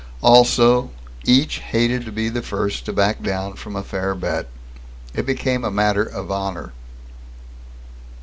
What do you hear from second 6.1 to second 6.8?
honor.